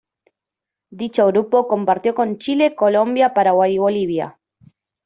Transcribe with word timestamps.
Dicho 0.89 1.27
grupo 1.27 1.67
compartió 1.67 2.15
con 2.15 2.39
Chile, 2.39 2.73
Colombia, 2.75 3.35
Paraguay 3.35 3.75
y 3.75 3.77
Bolivia. 3.77 4.39